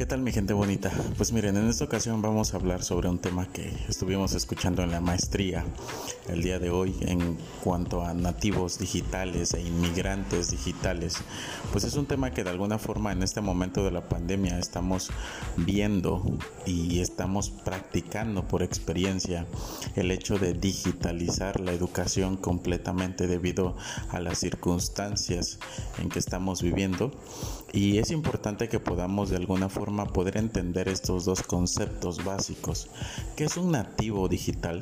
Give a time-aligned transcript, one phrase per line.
[0.00, 0.90] ¿Qué tal mi gente bonita?
[1.18, 4.92] Pues miren, en esta ocasión vamos a hablar sobre un tema que estuvimos escuchando en
[4.92, 5.62] la maestría
[6.26, 11.18] el día de hoy en cuanto a nativos digitales e inmigrantes digitales.
[11.70, 15.10] Pues es un tema que de alguna forma en este momento de la pandemia estamos
[15.58, 16.22] viendo
[16.64, 19.44] y estamos practicando por experiencia
[19.96, 23.76] el hecho de digitalizar la educación completamente debido
[24.08, 25.58] a las circunstancias
[25.98, 27.12] en que estamos viviendo
[27.72, 32.88] y es importante que podamos de alguna forma poder entender estos dos conceptos básicos.
[33.36, 34.80] ¿Qué es un nativo digital?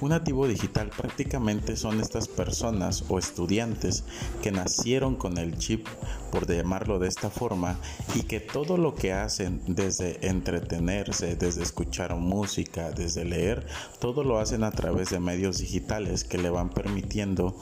[0.00, 4.04] Un nativo digital prácticamente son estas personas o estudiantes
[4.42, 5.86] que nacieron con el chip,
[6.30, 7.78] por llamarlo de esta forma,
[8.14, 13.66] y que todo lo que hacen desde entretenerse, desde escuchar música, desde leer,
[13.98, 17.56] todo lo hacen a través de medios digitales que le van permitiendo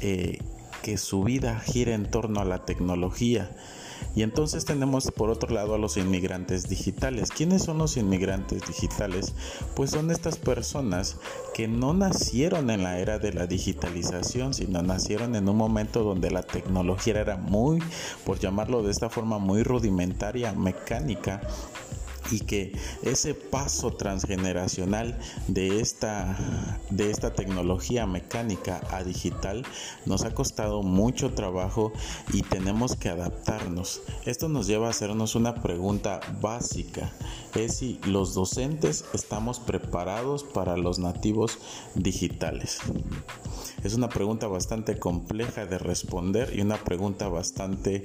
[0.00, 0.38] eh,
[0.82, 3.50] que su vida gire en torno a la tecnología
[4.14, 7.30] y entonces tenemos por otro lado a los inmigrantes digitales.
[7.30, 9.34] ¿Quiénes son los inmigrantes digitales?
[9.74, 11.16] Pues son estas personas
[11.54, 16.30] que no nacieron en la era de la digitalización, sino nacieron en un momento donde
[16.30, 17.82] la tecnología era muy,
[18.24, 21.40] por llamarlo de esta forma, muy rudimentaria, mecánica
[22.30, 26.36] y que ese paso transgeneracional de esta,
[26.90, 29.64] de esta tecnología mecánica a digital
[30.06, 31.92] nos ha costado mucho trabajo
[32.32, 34.02] y tenemos que adaptarnos.
[34.26, 37.12] Esto nos lleva a hacernos una pregunta básica,
[37.54, 41.58] es si los docentes estamos preparados para los nativos
[41.94, 42.78] digitales.
[43.84, 48.02] Es una pregunta bastante compleja de responder y una pregunta bastante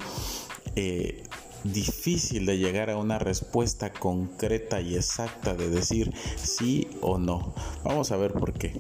[0.76, 1.23] eh,
[1.64, 7.54] difícil de llegar a una respuesta concreta y exacta de decir sí o no.
[7.84, 8.74] Vamos a ver por qué.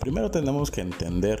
[0.00, 1.40] Primero tenemos que entender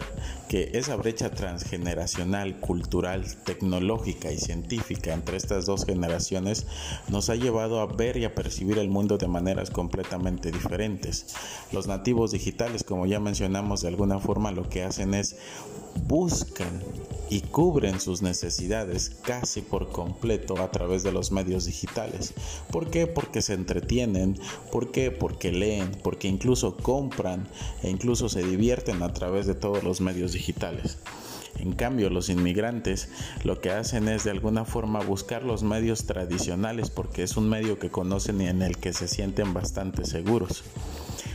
[0.52, 6.66] que esa brecha transgeneracional, cultural, tecnológica y científica entre estas dos generaciones
[7.08, 11.34] nos ha llevado a ver y a percibir el mundo de maneras completamente diferentes.
[11.72, 15.36] Los nativos digitales, como ya mencionamos, de alguna forma lo que hacen es
[16.06, 16.82] buscan
[17.30, 22.34] y cubren sus necesidades casi por completo a través de los medios digitales.
[22.70, 23.06] ¿Por qué?
[23.06, 24.38] Porque se entretienen,
[24.70, 25.10] ¿por qué?
[25.10, 27.48] Porque leen, porque incluso compran
[27.82, 30.41] e incluso se divierten a través de todos los medios digitales.
[31.58, 33.08] En cambio, los inmigrantes
[33.44, 37.78] lo que hacen es de alguna forma buscar los medios tradicionales porque es un medio
[37.78, 40.64] que conocen y en el que se sienten bastante seguros.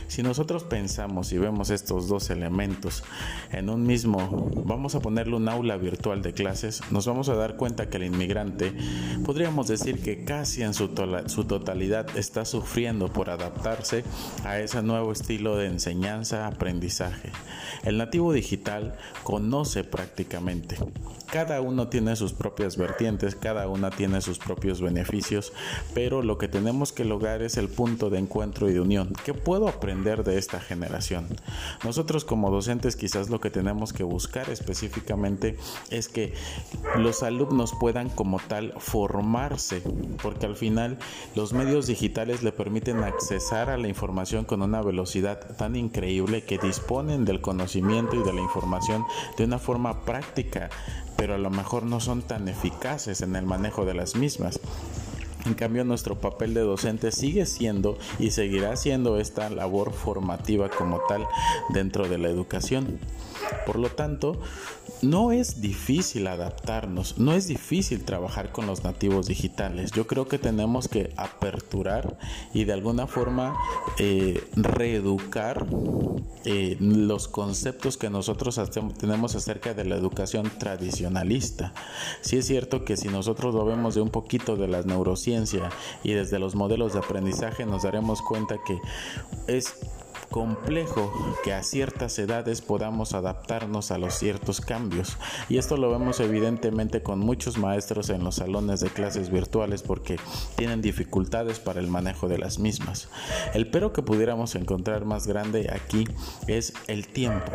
[0.08, 3.04] Si nosotros pensamos y vemos estos dos elementos
[3.52, 7.56] en un mismo, vamos a ponerle un aula virtual de clases, nos vamos a dar
[7.56, 8.72] cuenta que el inmigrante
[9.26, 10.90] podríamos decir que casi en su,
[11.26, 14.02] su totalidad está sufriendo por adaptarse
[14.44, 17.30] a ese nuevo estilo de enseñanza-aprendizaje.
[17.84, 20.78] El nativo digital conoce prácticamente.
[21.30, 25.52] Cada uno tiene sus propias vertientes, cada una tiene sus propios beneficios,
[25.92, 29.12] pero lo que tenemos que lograr es el punto de encuentro y de unión.
[29.26, 29.97] ¿Qué puedo aprender?
[30.04, 31.26] De esta generación.
[31.84, 35.56] Nosotros como docentes quizás lo que tenemos que buscar específicamente
[35.90, 36.34] es que
[36.96, 39.82] los alumnos puedan como tal formarse,
[40.22, 40.98] porque al final
[41.34, 46.58] los medios digitales le permiten accesar a la información con una velocidad tan increíble que
[46.58, 49.04] disponen del conocimiento y de la información
[49.36, 50.70] de una forma práctica,
[51.16, 54.60] pero a lo mejor no son tan eficaces en el manejo de las mismas.
[55.46, 61.00] En cambio, nuestro papel de docente sigue siendo y seguirá siendo esta labor formativa como
[61.08, 61.26] tal
[61.70, 62.98] dentro de la educación.
[63.66, 64.40] Por lo tanto,
[65.02, 69.92] no es difícil adaptarnos, no es difícil trabajar con los nativos digitales.
[69.92, 72.18] Yo creo que tenemos que aperturar
[72.52, 73.56] y de alguna forma
[73.98, 75.66] eh, reeducar
[76.44, 78.60] eh, los conceptos que nosotros
[78.98, 81.72] tenemos acerca de la educación tradicionalista.
[82.20, 85.70] Sí es cierto que si nosotros lo vemos de un poquito de la neurociencia
[86.02, 88.78] y desde los modelos de aprendizaje nos daremos cuenta que
[89.46, 89.74] es
[90.30, 91.12] complejo
[91.44, 95.16] que a ciertas edades podamos adaptarnos a los ciertos cambios.
[95.48, 100.18] Y esto lo vemos evidentemente con muchos maestros en los salones de clases virtuales porque
[100.56, 103.08] tienen dificultades para el manejo de las mismas.
[103.54, 106.04] El pero que pudiéramos encontrar más grande aquí
[106.46, 107.52] es el tiempo.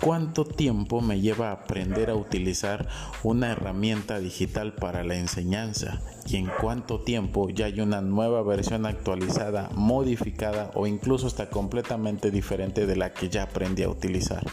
[0.00, 2.88] ¿Cuánto tiempo me lleva a aprender a utilizar
[3.22, 6.00] una herramienta digital para la enseñanza?
[6.26, 11.50] y en cuánto tiempo ya hay una nueva versión actualizada, modificada o incluso está
[12.20, 14.44] diferente de la que ya aprendí a utilizar.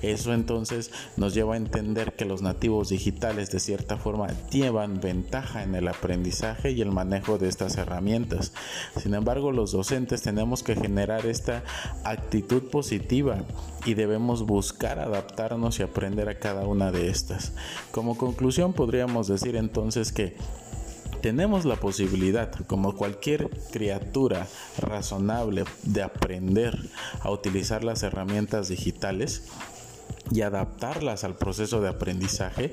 [0.00, 5.62] Eso entonces nos lleva a entender que los nativos digitales de cierta forma llevan ventaja
[5.62, 8.52] en el aprendizaje y el manejo de estas herramientas.
[9.00, 11.64] Sin embargo, los docentes tenemos que generar esta
[12.04, 13.44] actitud positiva
[13.84, 17.52] y debemos buscar adaptarnos y aprender a cada una de estas.
[17.90, 20.36] Como conclusión podríamos decir entonces que
[21.22, 24.46] tenemos la posibilidad, como cualquier criatura
[24.78, 26.76] razonable, de aprender
[27.20, 29.44] a utilizar las herramientas digitales
[30.30, 32.70] y adaptarlas al proceso de aprendizaje,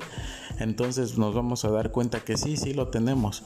[0.58, 3.42] entonces nos vamos a dar cuenta que sí, sí lo tenemos,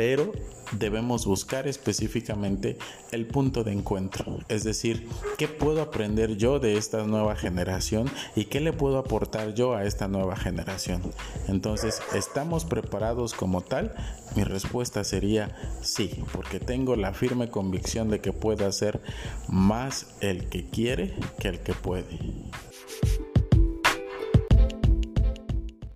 [0.00, 0.32] pero
[0.72, 2.78] debemos buscar específicamente
[3.12, 5.06] el punto de encuentro, es decir,
[5.36, 9.84] qué puedo aprender yo de esta nueva generación y qué le puedo aportar yo a
[9.84, 11.02] esta nueva generación.
[11.48, 13.94] Entonces, ¿estamos preparados como tal?
[14.34, 19.02] Mi respuesta sería sí, porque tengo la firme convicción de que puede hacer
[19.48, 22.06] más el que quiere que el que puede.